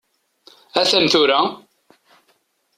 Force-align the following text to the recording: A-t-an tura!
A-t-an 0.81 1.05
tura! 1.11 1.39